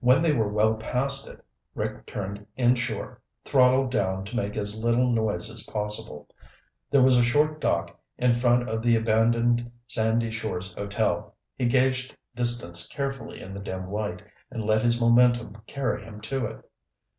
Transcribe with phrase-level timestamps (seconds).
[0.00, 1.44] When they were well past it,
[1.74, 6.30] Rick turned inshore, throttled down to make as little noise as possible.
[6.90, 11.36] There was a short dock in front of the abandoned Sandy Shores Hotel.
[11.56, 16.46] He gauged distance carefully in the dim light and let his momentum carry him to
[16.46, 16.70] it.